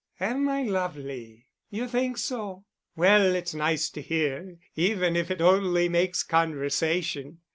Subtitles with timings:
[0.19, 1.45] "Am I lovely?
[1.69, 2.65] You think so?
[2.95, 7.41] Well—it's nice to hear even if it only makes conversation.